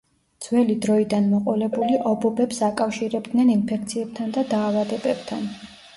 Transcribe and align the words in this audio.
ძველი 0.43 0.75
დროიდან 0.85 1.27
მოყოლებული 1.33 1.99
ობობებს 2.13 2.63
აკავშირებდნენ 2.69 3.55
ინფექციებთან 3.57 4.37
და 4.39 4.49
დაავადებებთან. 4.55 5.51